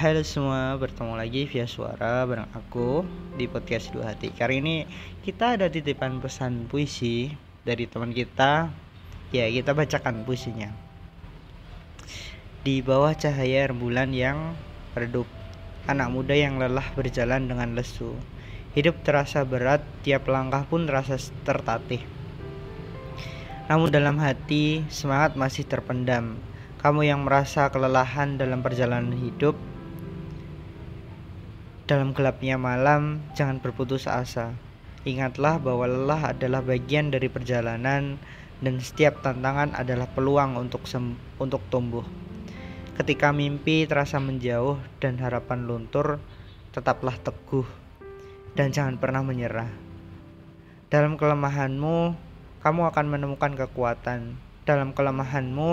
Halo 0.00 0.24
semua, 0.24 0.80
bertemu 0.80 1.12
lagi 1.12 1.44
via 1.44 1.68
suara 1.68 2.24
bareng 2.24 2.48
aku 2.56 3.04
di 3.36 3.44
podcast 3.44 3.92
Dua 3.92 4.08
Hati. 4.08 4.32
Kali 4.32 4.64
ini 4.64 4.88
kita 5.20 5.60
ada 5.60 5.68
titipan 5.68 6.24
pesan 6.24 6.72
puisi 6.72 7.28
dari 7.68 7.84
teman 7.84 8.08
kita. 8.16 8.72
Ya, 9.28 9.44
kita 9.52 9.76
bacakan 9.76 10.24
puisinya. 10.24 10.72
Di 12.64 12.80
bawah 12.80 13.12
cahaya 13.12 13.68
rembulan 13.68 14.08
yang 14.16 14.56
redup, 14.96 15.28
anak 15.84 16.08
muda 16.08 16.32
yang 16.32 16.56
lelah 16.56 16.96
berjalan 16.96 17.44
dengan 17.44 17.76
lesu. 17.76 18.16
Hidup 18.72 19.04
terasa 19.04 19.44
berat, 19.44 19.84
tiap 20.00 20.24
langkah 20.32 20.64
pun 20.64 20.88
terasa 20.88 21.20
tertatih. 21.44 22.00
Namun 23.68 23.92
dalam 23.92 24.16
hati 24.16 24.80
semangat 24.88 25.36
masih 25.36 25.68
terpendam. 25.68 26.40
Kamu 26.80 27.04
yang 27.04 27.28
merasa 27.28 27.68
kelelahan 27.68 28.40
dalam 28.40 28.64
perjalanan 28.64 29.12
hidup, 29.12 29.60
dalam 31.90 32.14
gelapnya 32.14 32.54
malam, 32.54 33.18
jangan 33.34 33.58
berputus 33.58 34.06
asa. 34.06 34.54
Ingatlah 35.02 35.58
bahwa 35.58 35.90
lelah 35.90 36.30
adalah 36.30 36.62
bagian 36.62 37.10
dari 37.10 37.26
perjalanan 37.26 38.14
dan 38.62 38.74
setiap 38.78 39.26
tantangan 39.26 39.74
adalah 39.74 40.06
peluang 40.06 40.54
untuk 40.54 40.86
untuk 41.42 41.58
tumbuh. 41.66 42.06
Ketika 42.94 43.34
mimpi 43.34 43.90
terasa 43.90 44.22
menjauh 44.22 44.78
dan 45.02 45.18
harapan 45.18 45.66
luntur, 45.66 46.22
tetaplah 46.70 47.18
teguh 47.18 47.66
dan 48.54 48.70
jangan 48.70 48.94
pernah 48.94 49.26
menyerah. 49.26 49.74
Dalam 50.94 51.18
kelemahanmu, 51.18 52.14
kamu 52.62 52.82
akan 52.86 53.06
menemukan 53.10 53.58
kekuatan. 53.58 54.38
Dalam 54.62 54.94
kelemahanmu, 54.94 55.70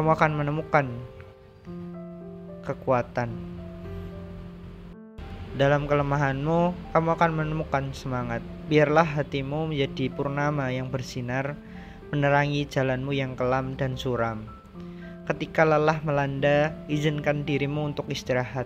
kamu 0.00 0.08
akan 0.16 0.30
menemukan 0.32 0.86
kekuatan. 2.64 3.59
Dalam 5.60 5.84
kelemahanmu, 5.84 6.88
kamu 6.96 7.08
akan 7.20 7.30
menemukan 7.36 7.92
semangat. 7.92 8.40
Biarlah 8.72 9.04
hatimu 9.04 9.68
menjadi 9.68 10.08
purnama 10.08 10.72
yang 10.72 10.88
bersinar, 10.88 11.52
menerangi 12.08 12.64
jalanmu 12.64 13.12
yang 13.12 13.36
kelam 13.36 13.76
dan 13.76 13.92
suram. 13.92 14.48
Ketika 15.28 15.68
lelah 15.68 16.00
melanda, 16.00 16.72
izinkan 16.88 17.44
dirimu 17.44 17.92
untuk 17.92 18.08
istirahat. 18.08 18.64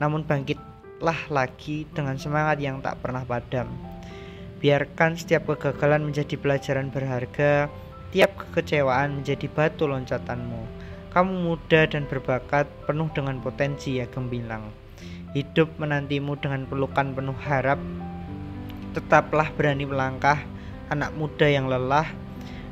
Namun 0.00 0.24
bangkitlah 0.24 1.28
lagi 1.28 1.84
dengan 1.92 2.16
semangat 2.16 2.56
yang 2.56 2.80
tak 2.80 3.04
pernah 3.04 3.20
padam. 3.28 3.68
Biarkan 4.64 5.20
setiap 5.20 5.44
kegagalan 5.44 6.08
menjadi 6.08 6.40
pelajaran 6.40 6.88
berharga, 6.88 7.68
tiap 8.16 8.32
kekecewaan 8.40 9.20
menjadi 9.20 9.44
batu 9.52 9.84
loncatanmu. 9.84 10.64
Kamu 11.12 11.52
muda 11.52 11.84
dan 11.84 12.08
berbakat, 12.08 12.64
penuh 12.88 13.12
dengan 13.12 13.44
potensi 13.44 14.00
yang 14.00 14.08
gemilang. 14.08 14.83
Hidup 15.34 15.82
menantimu 15.82 16.38
dengan 16.38 16.62
pelukan 16.62 17.10
penuh 17.10 17.34
harap. 17.34 17.82
Tetaplah 18.94 19.50
berani 19.50 19.82
melangkah, 19.82 20.38
anak 20.94 21.10
muda 21.18 21.50
yang 21.50 21.66
lelah. 21.66 22.06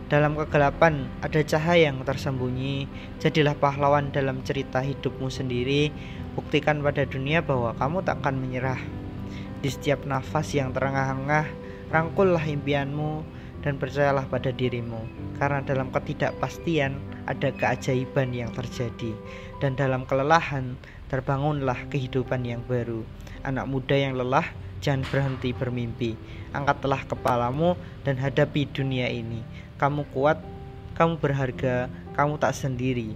Dalam 0.06 0.38
kegelapan 0.38 1.10
ada 1.27 1.42
cahaya 1.42 1.90
yang 1.90 2.06
tersembunyi. 2.06 2.86
Jadilah 3.18 3.58
pahlawan 3.58 4.14
dalam 4.14 4.46
cerita 4.46 4.78
hidupmu 4.78 5.27
sendiri. 5.27 5.90
Buktikan 6.38 6.78
pada 6.86 7.02
dunia 7.02 7.42
bahwa 7.42 7.74
kamu 7.74 7.98
takkan 8.06 8.38
menyerah. 8.38 8.78
Di 9.58 9.66
setiap 9.66 10.06
nafas 10.06 10.55
yang 10.55 10.70
terengah-engah, 10.70 11.50
rangkullah 11.90 12.46
impianmu 12.46 13.27
dan 13.62 13.78
percayalah 13.78 14.27
pada 14.27 14.50
dirimu. 14.50 14.98
Karena 15.38 15.62
dalam 15.62 15.88
ketidakpastian 15.94 16.98
ada 17.30 17.48
keajaiban 17.55 18.34
yang 18.34 18.50
terjadi. 18.52 19.14
Dan 19.62 19.78
dalam 19.78 20.02
kelelahan 20.05 20.74
terbangunlah 21.08 21.78
kehidupan 21.89 22.42
yang 22.42 22.61
baru. 22.67 23.06
Anak 23.46 23.70
muda 23.70 23.95
yang 23.95 24.18
lelah, 24.18 24.46
jangan 24.83 25.06
berhenti 25.08 25.55
bermimpi. 25.55 26.18
Angkatlah 26.51 27.06
kepalamu 27.06 27.78
dan 28.02 28.18
hadapi 28.18 28.67
dunia 28.70 29.06
ini. 29.06 29.46
Kamu 29.78 30.06
kuat, 30.11 30.42
kamu 30.98 31.22
berharga, 31.22 31.86
kamu 32.18 32.42
tak 32.42 32.55
sendiri. 32.58 33.14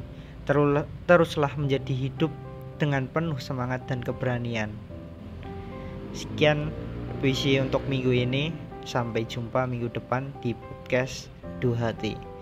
Teruslah 1.06 1.52
menjadi 1.58 1.90
hidup 1.90 2.30
dengan 2.78 3.10
penuh 3.10 3.42
semangat 3.42 3.82
dan 3.90 3.98
keberanian. 4.02 4.70
Sekian 6.14 6.70
puisi 7.18 7.58
untuk 7.58 7.82
minggu 7.90 8.14
ini. 8.14 8.65
Sampai 8.86 9.26
jumpa 9.26 9.66
minggu 9.66 9.90
depan 9.90 10.30
di 10.38 10.54
podcast 10.54 11.26
Dua 11.58 11.90
Hati. 11.90 12.35